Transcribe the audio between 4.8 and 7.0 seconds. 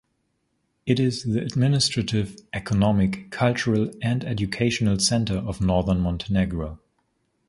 centre of northern Montenegro.